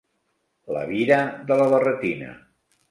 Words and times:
La 0.77 0.81
vira 0.93 1.21
de 1.51 1.61
la 1.63 1.71
barretina. 1.77 2.37